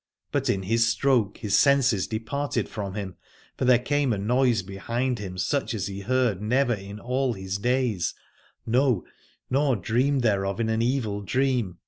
But 0.31 0.49
in 0.49 0.63
his 0.63 0.87
stroke 0.87 1.37
his 1.37 1.55
senses 1.55 2.07
departed 2.07 2.67
from 2.67 2.95
him, 2.95 3.17
for 3.55 3.65
there 3.65 3.77
came 3.77 4.11
a 4.11 4.17
noise 4.17 4.63
behind 4.63 5.19
him 5.19 5.37
such 5.37 5.75
as 5.75 5.85
he 5.85 5.99
heard 5.99 6.41
never 6.41 6.73
in 6.73 6.99
all 6.99 7.33
his 7.33 7.59
days, 7.59 8.15
no, 8.65 9.05
nor 9.51 9.75
dreamed 9.75 10.23
thereof 10.23 10.59
in 10.59 10.69
an 10.69 10.81
evil 10.81 11.21
dream. 11.21 11.77